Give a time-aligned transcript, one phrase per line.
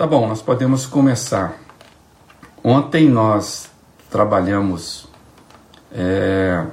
[0.00, 1.58] Tá bom, nós podemos começar.
[2.64, 3.68] Ontem nós
[4.08, 5.06] trabalhamos
[5.92, 6.64] é,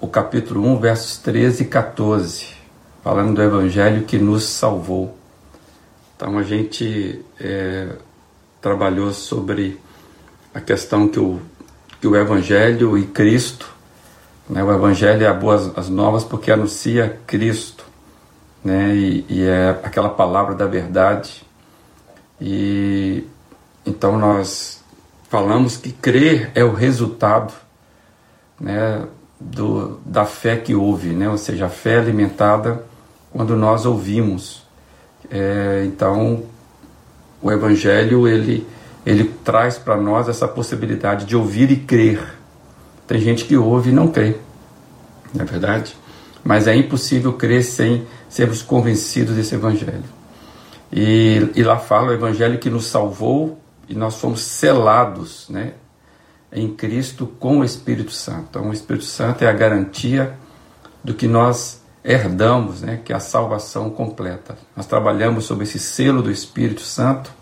[0.00, 2.48] o capítulo 1, versos 13 e 14,
[3.04, 5.16] falando do Evangelho que nos salvou.
[6.16, 7.90] Então a gente é,
[8.60, 9.80] trabalhou sobre
[10.52, 11.40] a questão que o,
[12.00, 13.72] que o Evangelho e Cristo,
[14.50, 17.86] né, o Evangelho é a boas as novas porque anuncia Cristo,
[18.64, 21.51] né, e, e é aquela palavra da verdade.
[22.44, 23.24] E
[23.86, 24.82] então nós
[25.28, 27.54] falamos que crer é o resultado
[28.60, 29.06] né,
[29.40, 32.84] do, da fé que houve, né, ou seja, a fé alimentada
[33.30, 34.66] quando nós ouvimos.
[35.30, 36.42] É, então,
[37.40, 38.66] o Evangelho ele,
[39.06, 42.20] ele traz para nós essa possibilidade de ouvir e crer.
[43.06, 44.36] Tem gente que ouve e não crê,
[45.32, 45.96] não é verdade?
[46.42, 50.21] Mas é impossível crer sem sermos convencidos desse Evangelho.
[50.92, 55.72] E, e lá fala o Evangelho que nos salvou e nós fomos selados né,
[56.52, 58.46] em Cristo com o Espírito Santo.
[58.50, 60.36] Então, o Espírito Santo é a garantia
[61.02, 64.56] do que nós herdamos, né, que é a salvação completa.
[64.76, 67.32] Nós trabalhamos sobre esse selo do Espírito Santo,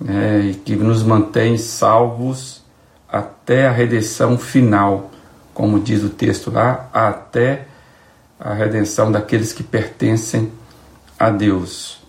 [0.00, 2.62] né, que nos mantém salvos
[3.08, 5.10] até a redenção final,
[5.52, 7.68] como diz o texto lá, até
[8.40, 10.50] a redenção daqueles que pertencem
[11.18, 12.03] a Deus.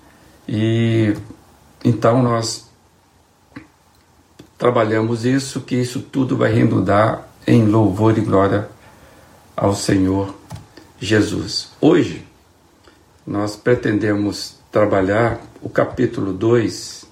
[0.48, 1.16] E
[1.84, 2.70] então nós
[4.58, 8.70] trabalhamos isso, que isso tudo vai redundar em louvor e glória
[9.56, 10.34] ao Senhor
[11.00, 11.72] Jesus.
[11.80, 12.26] Hoje,
[13.26, 17.06] nós pretendemos trabalhar o capítulo 2,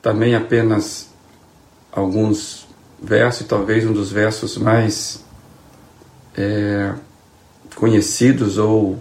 [0.00, 1.08] também apenas
[1.90, 2.66] alguns
[3.00, 5.24] versos, talvez um dos versos mais
[6.36, 6.92] é,
[7.74, 9.00] conhecidos ou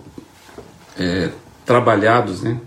[0.98, 1.32] é,
[1.66, 2.60] trabalhados, né?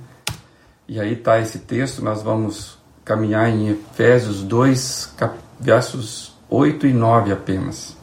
[0.87, 5.15] E aí está esse texto, nós vamos caminhar em Efésios 2,
[5.59, 7.97] versos 8 e 9 apenas.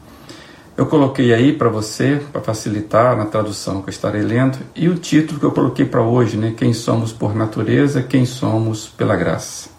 [0.76, 4.96] Eu coloquei aí para você, para facilitar na tradução que eu estarei lendo, e o
[4.96, 6.54] título que eu coloquei para hoje, né?
[6.56, 9.70] Quem somos por natureza, quem somos pela graça.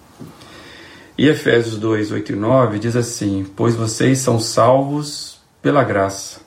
[1.18, 6.40] E Efésios 2, 8 e 9 diz assim: Pois vocês são salvos pela graça,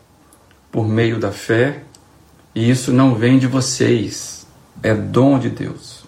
[0.72, 1.82] por meio da fé,
[2.54, 4.46] e isso não vem de vocês,
[4.82, 6.05] é dom de Deus,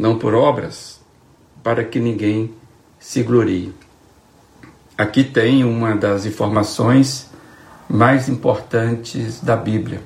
[0.00, 0.98] não por obras,
[1.62, 2.54] para que ninguém
[2.98, 3.74] se glorie.
[4.96, 7.30] Aqui tem uma das informações
[7.88, 10.00] mais importantes da Bíblia.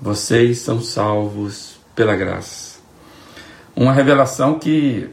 [0.00, 2.78] Vocês são salvos pela graça.
[3.76, 5.10] Uma revelação que,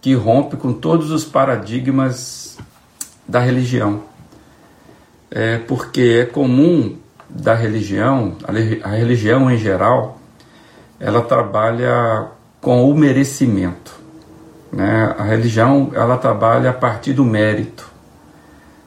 [0.00, 2.56] que rompe com todos os paradigmas
[3.26, 4.04] da religião.
[5.28, 6.96] É porque é comum
[7.28, 8.36] da religião,
[8.84, 10.20] a religião em geral,
[11.00, 12.35] ela trabalha
[12.66, 13.96] com o merecimento.
[14.72, 15.14] Né?
[15.16, 17.88] A religião ela trabalha a partir do mérito.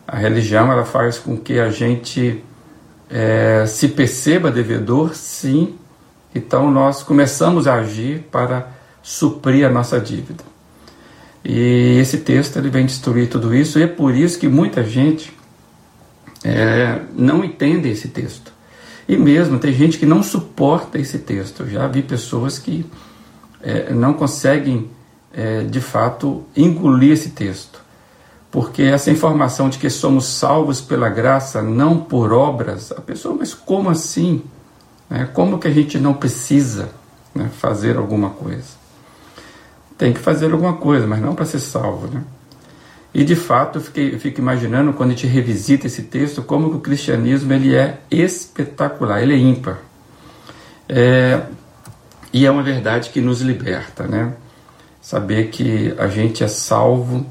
[0.05, 2.43] A religião ela faz com que a gente
[3.09, 5.77] é, se perceba devedor, sim.
[6.35, 8.67] Então nós começamos a agir para
[9.01, 10.43] suprir a nossa dívida.
[11.41, 15.31] E esse texto ele vem destruir tudo isso e é por isso que muita gente
[16.43, 18.51] é, não entende esse texto.
[19.07, 21.61] E mesmo tem gente que não suporta esse texto.
[21.61, 22.85] Eu já vi pessoas que
[23.61, 24.89] é, não conseguem
[25.33, 27.81] é, de fato, engolir esse texto.
[28.51, 33.53] Porque essa informação de que somos salvos pela graça, não por obras, a pessoa, mas
[33.53, 34.41] como assim?
[35.09, 35.29] Né?
[35.33, 36.89] Como que a gente não precisa
[37.33, 38.79] né, fazer alguma coisa?
[39.97, 42.07] Tem que fazer alguma coisa, mas não para ser salvo.
[42.07, 42.23] Né?
[43.13, 46.71] E de fato, eu, fiquei, eu fico imaginando, quando a gente revisita esse texto, como
[46.71, 49.77] que o cristianismo ele é espetacular, ele é ímpar.
[50.87, 51.43] É,
[52.31, 54.33] e é uma verdade que nos liberta, né?
[55.01, 57.25] saber que a gente é salvo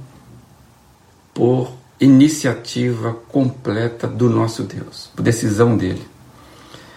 [1.35, 1.71] por
[2.01, 6.07] iniciativa completa do nosso Deus, por decisão dele.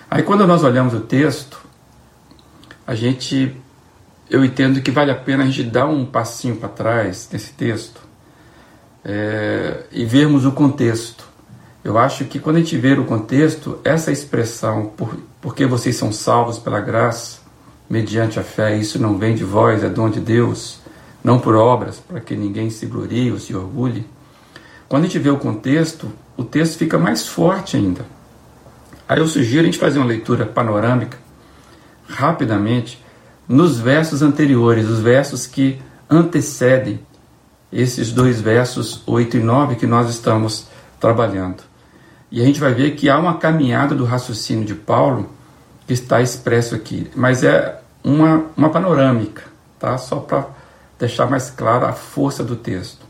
[0.09, 1.59] Aí quando nós olhamos o texto,
[2.85, 3.55] a gente
[4.29, 8.01] eu entendo que vale a pena a gente dar um passinho para trás nesse texto
[9.03, 11.27] é, e vermos o contexto.
[11.83, 16.11] Eu acho que quando a gente ver o contexto, essa expressão, por, porque vocês são
[16.13, 17.40] salvos pela graça,
[17.91, 18.77] mediante a fé.
[18.77, 20.79] Isso não vem de vós, é dom de Deus,
[21.21, 24.07] não por obras, para que ninguém se glorie ou se orgulhe.
[24.87, 28.05] Quando a gente vê o contexto, o texto fica mais forte ainda.
[29.07, 31.17] Aí eu sugiro a gente fazer uma leitura panorâmica,
[32.07, 33.03] rapidamente,
[33.45, 36.99] nos versos anteriores, os versos que antecedem
[37.71, 40.67] esses dois versos 8 e 9 que nós estamos
[40.99, 41.63] trabalhando.
[42.31, 45.29] E a gente vai ver que há uma caminhada do raciocínio de Paulo
[45.85, 49.43] que está expresso aqui, mas é uma, uma panorâmica,
[49.79, 49.97] tá?
[49.97, 50.47] Só para
[50.99, 53.05] deixar mais clara a força do texto.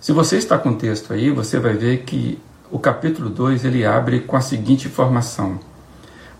[0.00, 2.38] Se você está com o texto aí, você vai ver que
[2.70, 5.60] o capítulo 2 ele abre com a seguinte informação: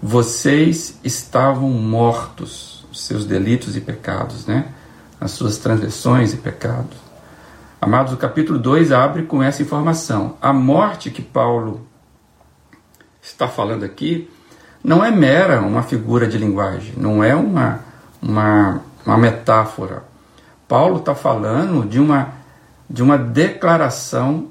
[0.02, 4.66] Vocês estavam mortos, seus delitos e pecados, né?
[5.20, 6.96] As suas transgressões e pecados.
[7.80, 10.36] Amados, o capítulo 2 abre com essa informação.
[10.40, 11.86] A morte que Paulo
[13.20, 14.28] está falando aqui
[14.82, 17.80] não é mera uma figura de linguagem, não é uma,
[18.20, 20.02] uma, uma metáfora.
[20.66, 22.32] Paulo está falando de uma,
[22.88, 24.48] de uma declaração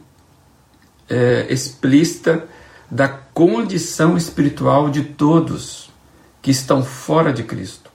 [1.10, 2.46] é, explícita
[2.90, 5.90] da condição espiritual de todos
[6.42, 7.90] que estão fora de Cristo.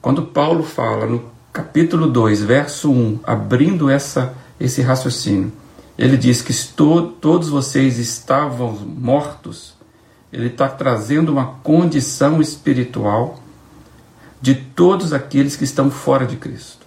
[0.00, 5.52] Quando Paulo fala no capítulo 2, verso 1, abrindo essa, esse raciocínio,
[5.96, 6.52] ele diz que
[7.20, 9.73] todos vocês estavam mortos.
[10.34, 13.38] Ele está trazendo uma condição espiritual
[14.40, 16.84] de todos aqueles que estão fora de Cristo.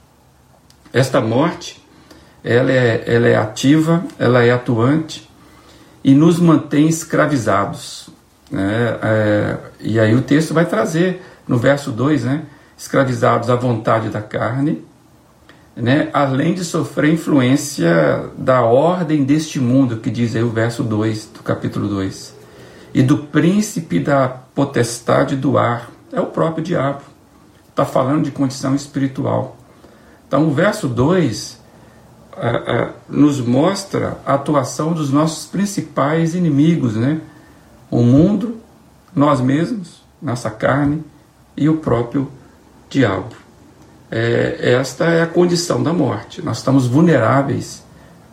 [0.91, 1.81] Esta morte,
[2.43, 5.29] ela é, ela é ativa, ela é atuante
[6.03, 8.09] e nos mantém escravizados.
[8.51, 8.99] Né?
[9.01, 12.43] É, e aí o texto vai trazer no verso 2, né?
[12.77, 14.83] escravizados à vontade da carne,
[15.73, 16.09] né?
[16.11, 21.43] além de sofrer influência da ordem deste mundo, que diz aí o verso 2 do
[21.43, 22.36] capítulo 2,
[22.97, 27.03] e do príncipe da potestade do ar, é o próprio diabo.
[27.69, 29.55] Está falando de condição espiritual.
[30.27, 31.61] Então, o verso 2
[32.37, 37.21] é, é, nos mostra a atuação dos nossos principais inimigos, né?
[37.91, 38.57] O mundo,
[39.15, 41.03] nós mesmos, nossa carne
[41.55, 42.31] e o próprio
[42.89, 43.35] diabo.
[44.09, 46.41] É, esta é a condição da morte.
[46.41, 47.83] Nós estamos vulneráveis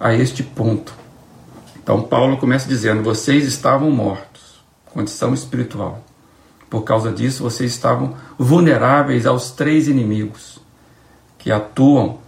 [0.00, 0.94] a este ponto.
[1.76, 4.44] Então, Paulo começa dizendo: vocês estavam mortos,
[4.94, 6.02] condição espiritual.
[6.70, 10.61] Por causa disso, vocês estavam vulneráveis aos três inimigos
[11.37, 12.19] que atuam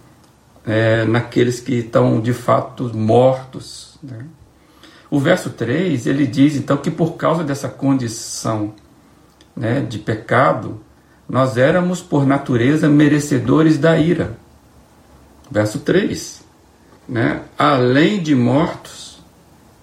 [0.65, 3.97] é, naqueles que estão de fato mortos.
[4.03, 4.25] Né?
[5.09, 8.73] O verso 3 ele diz então que por causa dessa condição
[9.55, 10.79] né, de pecado,
[11.27, 14.37] nós éramos por natureza merecedores da ira.
[15.49, 16.43] Verso 3:
[17.07, 17.41] né?
[17.57, 19.19] além de mortos,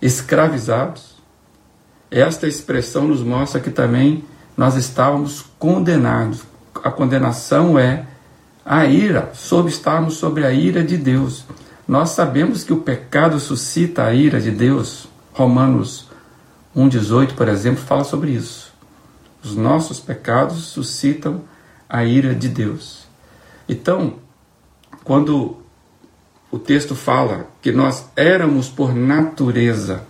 [0.01, 1.14] escravizados.
[2.11, 4.25] Esta expressão nos mostra que também
[4.57, 6.45] nós estávamos condenados.
[6.83, 8.07] A condenação é
[8.65, 11.45] a ira, sob estarmos sobre a ira de Deus.
[11.87, 15.09] Nós sabemos que o pecado suscita a ira de Deus.
[15.33, 16.09] Romanos
[16.77, 18.73] 1,18, por exemplo, fala sobre isso.
[19.43, 21.43] Os nossos pecados suscitam
[21.89, 23.07] a ira de Deus.
[23.69, 24.15] Então,
[25.05, 25.59] quando
[26.51, 30.03] o texto fala que nós éramos por natureza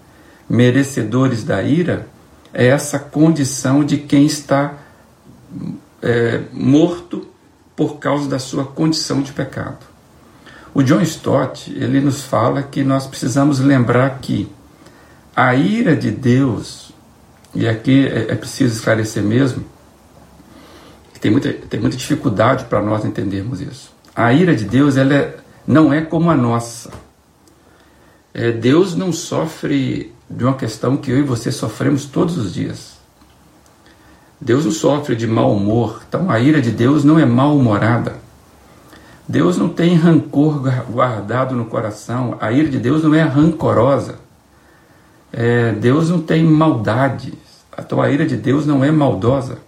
[0.48, 2.06] merecedores da ira,
[2.52, 4.74] é essa condição de quem está
[6.02, 7.26] é, morto
[7.74, 9.84] por causa da sua condição de pecado.
[10.72, 14.50] O John Stott ele nos fala que nós precisamos lembrar que
[15.34, 16.92] a ira de Deus,
[17.54, 19.64] e aqui é, é preciso esclarecer mesmo,
[21.12, 23.92] que tem muita, tem muita dificuldade para nós entendermos isso.
[24.14, 25.36] A ira de Deus ela é,
[25.66, 26.90] não é como a nossa.
[28.34, 32.94] É, Deus não sofre de uma questão que eu e você sofremos todos os dias.
[34.40, 38.16] Deus não sofre de mau humor, então a ira de Deus não é mal-humorada.
[39.26, 40.60] Deus não tem rancor
[40.90, 44.16] guardado no coração, a ira de Deus não é rancorosa.
[45.32, 47.34] É, Deus não tem maldade,
[47.78, 49.58] então a ira de Deus não é maldosa.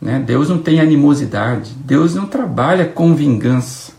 [0.00, 0.18] Né?
[0.18, 3.92] Deus não tem animosidade, Deus não trabalha com vingança.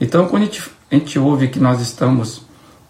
[0.00, 2.43] Então, quando a gente, a gente ouve que nós estamos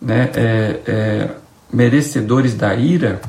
[0.04, 1.30] né, é, é,
[1.72, 3.20] merecedores da ira,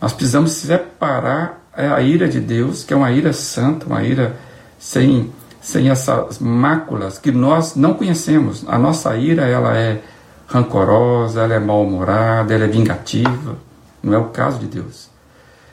[0.00, 4.36] nós precisamos separar a ira de Deus, que é uma ira santa, uma ira
[4.78, 8.64] sem, sem essas máculas que nós não conhecemos.
[8.66, 10.00] A nossa ira ela é
[10.46, 13.56] rancorosa, ela é mal-humorada, ela é vingativa.
[14.02, 15.08] Não é o caso de Deus.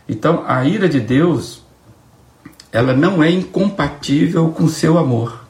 [0.09, 1.63] Então, a ira de Deus,
[2.71, 5.45] ela não é incompatível com seu amor.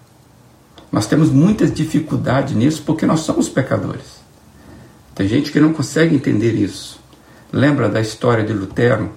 [0.92, 4.17] Nós temos muitas dificuldades nisso porque nós somos pecadores.
[5.18, 7.00] Tem gente que não consegue entender isso.
[7.52, 9.12] Lembra da história de Lutero?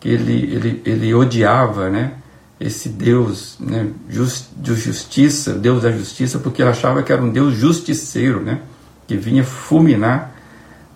[0.00, 2.14] que ele, ele, ele odiava né,
[2.58, 7.30] esse Deus né, just, de justiça, Deus da justiça, porque ele achava que era um
[7.30, 8.62] Deus justiceiro, né,
[9.06, 10.34] que vinha fulminar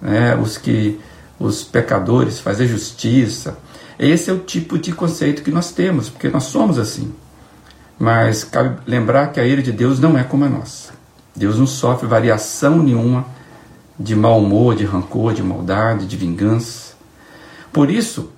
[0.00, 0.98] né, os, que,
[1.38, 3.58] os pecadores, fazer justiça.
[3.98, 7.12] Esse é o tipo de conceito que nós temos, porque nós somos assim.
[7.98, 10.94] Mas cabe lembrar que a ira de Deus não é como a nossa.
[11.36, 13.26] Deus não sofre variação nenhuma
[13.98, 16.94] de mau humor, de rancor, de maldade, de vingança.
[17.72, 18.30] Por isso,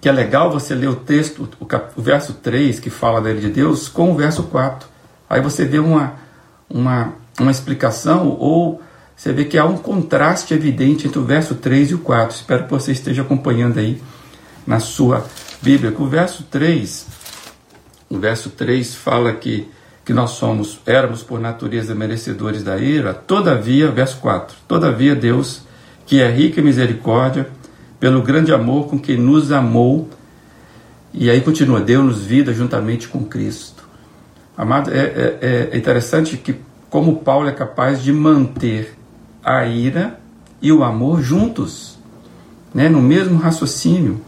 [0.00, 3.30] que é legal você ler o texto, o, cap, o verso 3, que fala da
[3.30, 4.96] ira de Deus, com o verso 4,
[5.28, 6.14] Aí você vê uma,
[6.68, 8.80] uma, uma explicação ou
[9.16, 12.36] você vê que há um contraste evidente entre o verso 3 e o 4.
[12.36, 14.00] Espero que você esteja acompanhando aí
[14.66, 15.26] na sua
[15.60, 15.94] Bíblia.
[15.98, 17.06] O verso 3,
[18.10, 19.68] o verso 3 fala que,
[20.06, 25.62] que nós somos, éramos por natureza merecedores da ira, todavia, verso 4, todavia Deus,
[26.06, 27.48] que é rico em misericórdia,
[27.98, 30.08] pelo grande amor com que nos amou,
[31.12, 33.82] e aí continua, deu-nos vida juntamente com Cristo.
[34.56, 36.54] Amado, é, é, é interessante que
[36.88, 38.96] como Paulo é capaz de manter
[39.42, 40.20] a ira
[40.62, 41.98] e o amor juntos,
[42.72, 44.20] né, no mesmo raciocínio.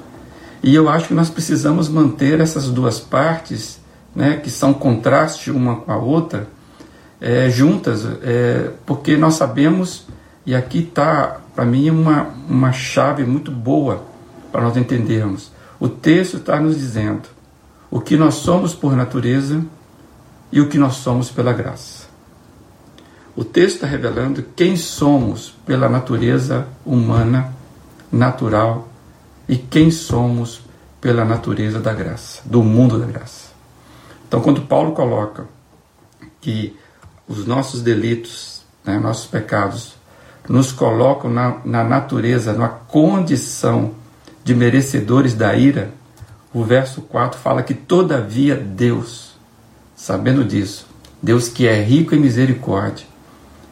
[0.60, 3.78] E eu acho que nós precisamos manter essas duas partes,
[4.14, 6.48] né, que são contraste uma com a outra,
[7.20, 10.06] é, juntas, é, porque nós sabemos,
[10.46, 14.04] e aqui está, para mim, uma, uma chave muito boa
[14.52, 15.52] para nós entendermos.
[15.80, 17.28] O texto está nos dizendo
[17.90, 19.64] o que nós somos por natureza
[20.50, 22.06] e o que nós somos pela graça.
[23.36, 27.52] O texto está revelando quem somos pela natureza humana,
[28.10, 28.88] natural,
[29.48, 30.60] e quem somos
[31.00, 33.47] pela natureza da graça, do mundo da graça.
[34.28, 35.46] Então, quando Paulo coloca
[36.38, 36.76] que
[37.26, 39.94] os nossos delitos, né, nossos pecados,
[40.46, 43.94] nos colocam na, na natureza, na condição
[44.44, 45.90] de merecedores da ira,
[46.52, 49.34] o verso 4 fala que, todavia, Deus,
[49.96, 50.86] sabendo disso,
[51.22, 53.06] Deus que é rico em misericórdia,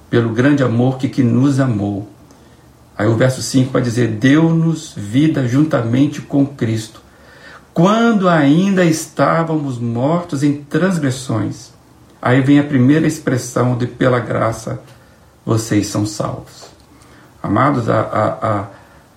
[0.08, 2.08] pelo grande amor que, que nos amou.
[2.96, 7.02] Aí o verso 5 vai dizer: Deu-nos vida juntamente com Cristo,
[7.76, 11.72] quando ainda estávamos mortos em transgressões.
[12.22, 14.80] Aí vem a primeira expressão de pela graça
[15.44, 16.70] vocês são salvos.
[17.42, 18.66] Amados, a, a,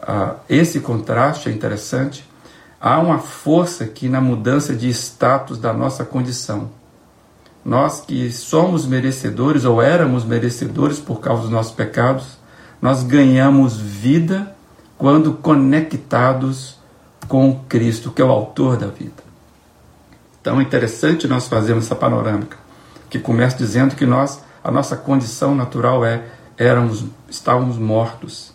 [0.01, 2.29] a, esse contraste é interessante.
[2.81, 6.69] Há uma força aqui na mudança de status da nossa condição.
[7.63, 12.37] Nós que somos merecedores ou éramos merecedores por causa dos nossos pecados,
[12.81, 14.53] nós ganhamos vida
[14.97, 16.77] quando conectados
[17.27, 19.23] com Cristo, que é o autor da vida.
[20.41, 22.57] Então é interessante nós fazermos essa panorâmica,
[23.09, 26.23] que começa dizendo que nós, a nossa condição natural é
[26.57, 28.53] éramos, estávamos mortos.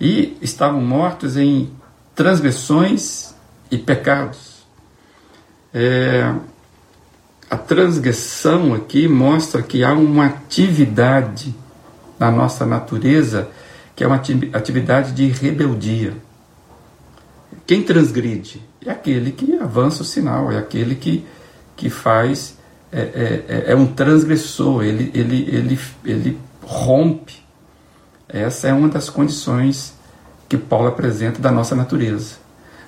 [0.00, 1.70] E estavam mortos em
[2.14, 3.34] transgressões
[3.70, 4.66] e pecados.
[5.72, 6.34] É,
[7.50, 11.54] a transgressão aqui mostra que há uma atividade
[12.18, 13.48] na nossa natureza
[13.96, 14.20] que é uma
[14.52, 16.12] atividade de rebeldia.
[17.66, 18.62] Quem transgride?
[18.84, 21.26] É aquele que avança o sinal, é aquele que,
[21.76, 22.56] que faz,
[22.92, 27.44] é, é, é, é um transgressor, ele, ele, ele, ele rompe.
[28.28, 29.94] Essa é uma das condições
[30.48, 32.36] que Paulo apresenta da nossa natureza.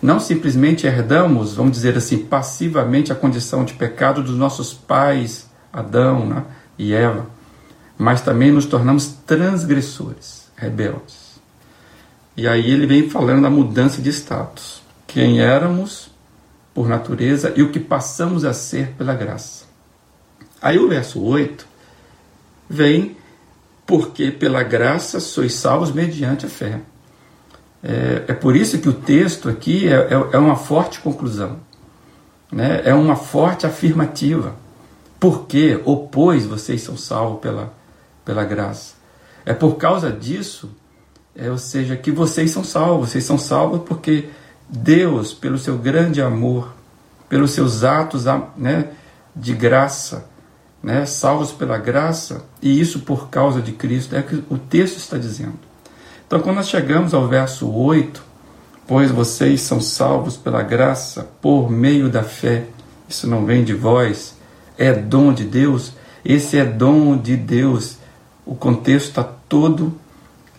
[0.01, 6.25] Não simplesmente herdamos, vamos dizer assim, passivamente a condição de pecado dos nossos pais, Adão
[6.25, 6.45] né,
[6.79, 7.27] e Eva,
[7.97, 11.28] mas também nos tornamos transgressores, rebeldes.
[12.39, 14.81] E aí ele vem falando da mudança de status.
[15.09, 16.09] Quem éramos
[16.73, 19.65] por natureza e o que passamos a ser pela graça.
[20.63, 21.67] Aí o verso 8
[22.71, 23.17] vem
[23.85, 26.81] porque pela graça sois salvos mediante a fé.
[27.83, 31.59] É, é por isso que o texto aqui é, é, é uma forte conclusão,
[32.53, 32.83] né?
[32.85, 34.55] é uma forte afirmativa.
[35.19, 37.75] Porque, ou pois, vocês são salvos pela,
[38.25, 38.95] pela graça.
[39.45, 40.71] É por causa disso,
[41.39, 43.11] é, ou seja, que vocês são salvos.
[43.11, 44.29] Vocês são salvos porque
[44.69, 46.75] Deus, pelo seu grande amor,
[47.29, 48.25] pelos seus atos
[48.57, 48.89] né,
[49.37, 50.27] de graça,
[50.83, 54.97] né, salvos pela graça, e isso por causa de Cristo, é o que o texto
[54.97, 55.59] está dizendo.
[56.27, 58.23] Então, quando nós chegamos ao verso 8,
[58.87, 62.67] pois vocês são salvos pela graça por meio da fé,
[63.09, 64.37] isso não vem de vós,
[64.77, 65.93] é dom de Deus,
[66.25, 67.97] esse é dom de Deus.
[68.45, 69.95] O contexto está todo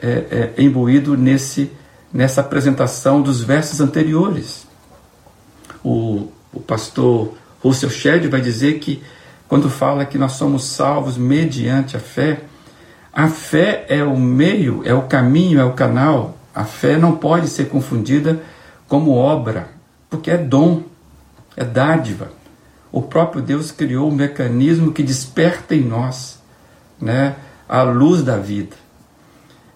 [0.02, 1.72] é, é, imbuído nesse,
[2.12, 4.68] nessa apresentação dos versos anteriores.
[5.84, 9.04] O, o pastor Russell Shedd vai dizer que,
[9.48, 12.42] quando fala que nós somos salvos mediante a fé,
[13.12, 16.38] a fé é o meio, é o caminho, é o canal.
[16.54, 18.42] A fé não pode ser confundida
[18.88, 19.70] como obra,
[20.10, 20.84] porque é dom,
[21.56, 22.32] é dádiva.
[22.92, 26.40] O próprio Deus criou um mecanismo que desperta em nós
[27.00, 27.36] né,
[27.68, 28.76] a luz da vida.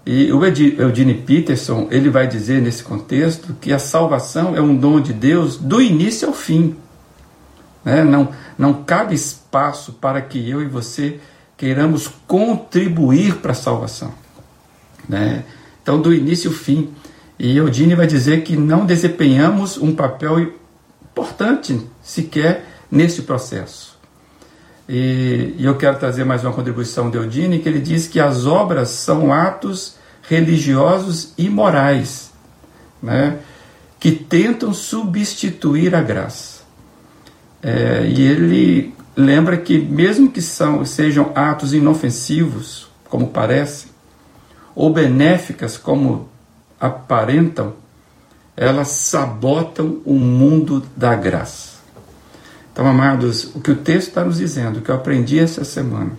[0.06, 5.00] E o Eugene Peterson ele vai dizer nesse contexto que a salvação é um dom
[5.00, 6.76] de Deus do início ao fim.
[7.86, 8.04] Né?
[8.04, 11.20] Não, não cabe espaço para que eu e você
[11.56, 14.14] queiramos contribuir para a salvação.
[15.08, 15.46] Né?
[15.82, 16.90] Então, do início ao fim.
[17.40, 20.54] E Eudine vai dizer que não desempenhamos um papel
[21.02, 23.93] importante sequer nesse processo.
[24.88, 28.46] E, e eu quero trazer mais uma contribuição de Eudine, que ele diz que as
[28.46, 29.96] obras são atos
[30.28, 32.32] religiosos e morais,
[33.02, 33.40] né,
[34.00, 36.64] que tentam substituir a graça.
[37.62, 43.88] É, e ele lembra que, mesmo que são, sejam atos inofensivos, como parece,
[44.76, 46.30] ou benéficas, como
[46.80, 47.74] aparentam,
[48.58, 51.73] elas sabotam o mundo da graça.
[52.74, 56.14] Então, amados, o que o texto está nos dizendo, o que eu aprendi essa semana,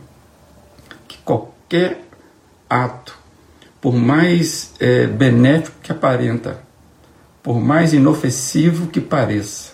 [1.09, 2.07] que qualquer
[2.71, 3.19] ato,
[3.81, 6.61] por mais é, benéfico que aparenta,
[7.43, 9.73] por mais inofensivo que pareça,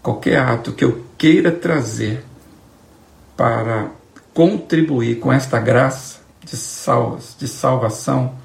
[0.00, 2.24] qualquer ato que eu queira trazer
[3.36, 3.90] para
[4.32, 8.36] contribuir com esta graça de, salvas, de salvação,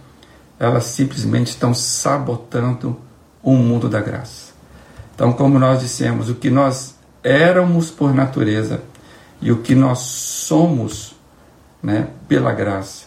[0.60, 3.00] elas simplesmente estão sabotando
[3.44, 4.54] o mundo da graça.
[5.14, 6.97] Então, como nós dissemos, o que nós
[7.28, 8.82] éramos por natureza
[9.42, 11.14] e o que nós somos
[11.84, 13.06] né, pela graça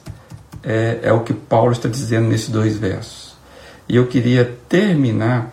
[0.62, 3.34] é, é o que Paulo está dizendo nesses dois versos.
[3.88, 5.50] E eu queria terminar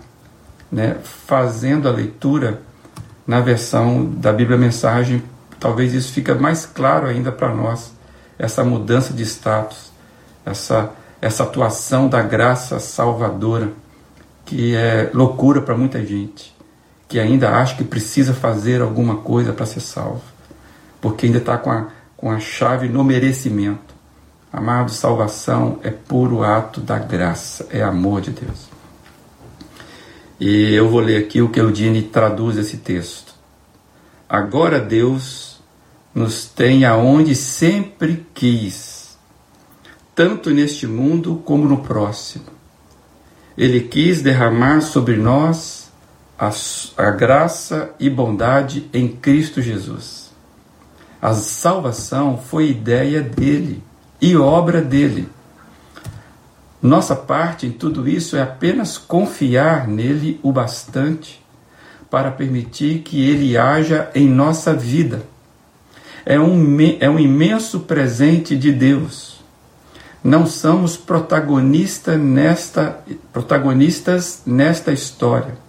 [0.69, 2.62] né, fazendo a leitura
[3.25, 5.24] na versão da Bíblia Mensagem.
[5.59, 7.93] Talvez isso fique mais claro ainda para nós,
[8.38, 9.91] essa mudança de status,
[10.45, 13.71] essa, essa atuação da graça salvadora,
[14.45, 16.56] que é loucura para muita gente
[17.07, 20.23] que ainda acha que precisa fazer alguma coisa para ser salvo,
[20.99, 23.95] porque ainda está com a, com a chave no merecimento.
[24.51, 28.67] Amado, salvação é puro ato da graça, é amor de Deus.
[30.39, 33.33] E eu vou ler aqui o que Eudine traduz esse texto.
[34.29, 35.59] Agora Deus
[36.13, 39.17] nos tem aonde sempre quis,
[40.15, 42.45] tanto neste mundo como no próximo.
[43.57, 45.76] Ele quis derramar sobre nós
[46.38, 46.51] a,
[46.98, 50.32] a graça e bondade em Cristo Jesus.
[51.20, 53.84] A salvação foi ideia dele
[54.22, 55.27] e obra dele.
[56.79, 61.44] Nossa parte em tudo isso é apenas confiar nele o bastante
[62.09, 65.24] para permitir que ele haja em nossa vida.
[66.24, 69.42] É um, é um imenso presente de Deus.
[70.24, 73.00] Não somos protagonista nesta,
[73.33, 75.67] protagonistas nesta história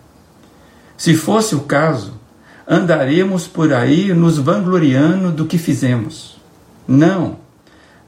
[0.98, 2.14] se fosse o caso,
[2.66, 6.36] andaremos por aí nos vangloriando do que fizemos.
[6.88, 7.36] Não,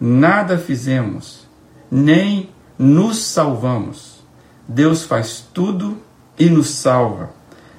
[0.00, 1.46] nada fizemos,
[1.88, 4.24] nem nos salvamos.
[4.66, 5.98] Deus faz tudo
[6.36, 7.30] e nos salva.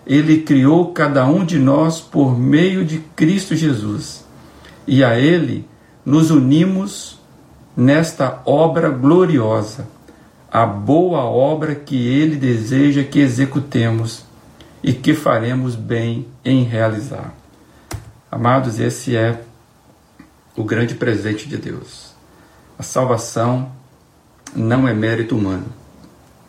[0.08, 4.26] Ele criou cada um de nós por meio de Cristo Jesus.
[4.88, 5.67] E a Ele
[6.06, 7.19] nos unimos
[7.76, 9.89] nesta obra gloriosa,
[10.50, 14.30] a boa obra que Ele deseja que executemos
[14.83, 17.33] e que faremos bem em realizar.
[18.31, 19.43] Amados, esse é
[20.55, 22.13] o grande presente de Deus.
[22.77, 23.71] A salvação
[24.55, 25.67] não é mérito humano.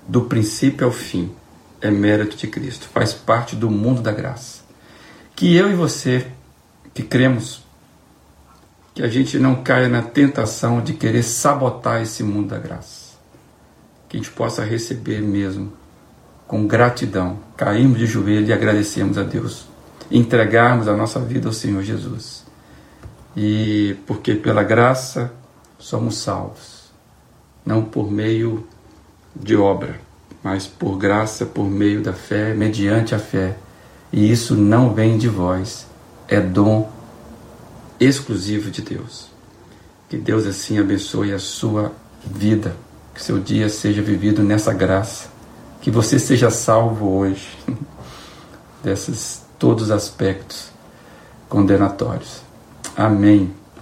[0.09, 1.33] Do princípio ao fim,
[1.81, 2.89] é mérito de Cristo.
[2.89, 4.63] Faz parte do mundo da graça.
[5.37, 6.27] Que eu e você,
[6.95, 7.63] que cremos,
[8.95, 13.13] que a gente não caia na tentação de querer sabotar esse mundo da graça.
[14.09, 15.73] Que a gente possa receber mesmo
[16.47, 19.67] com gratidão, caímos de joelho e agradecemos a Deus,
[20.11, 22.45] entregarmos a nossa vida ao Senhor Jesus.
[23.35, 25.33] E porque pela graça
[25.79, 26.93] somos salvos,
[27.65, 28.67] não por meio
[29.35, 29.99] de obra,
[30.43, 33.57] mas por graça, por meio da fé, mediante a fé.
[34.13, 35.87] E isso não vem de vós,
[36.29, 36.91] é dom
[37.99, 39.31] exclusivo de Deus.
[40.11, 42.77] Que Deus assim abençoe a sua vida,
[43.15, 45.32] que seu dia seja vivido nessa graça
[45.83, 47.59] que você seja salvo hoje
[48.83, 50.71] desses todos os aspectos
[51.49, 52.41] condenatórios.
[52.97, 53.53] Amém.